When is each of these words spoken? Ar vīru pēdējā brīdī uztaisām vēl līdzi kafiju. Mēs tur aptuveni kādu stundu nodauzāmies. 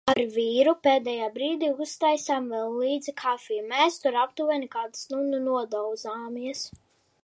Ar 0.11 0.19
vīru 0.35 0.71
pēdējā 0.87 1.27
brīdī 1.35 1.69
uztaisām 1.87 2.49
vēl 2.55 2.73
līdzi 2.85 3.15
kafiju. 3.23 3.69
Mēs 3.75 4.03
tur 4.07 4.21
aptuveni 4.27 4.75
kādu 4.79 5.05
stundu 5.07 5.47
nodauzāmies. 5.49 6.71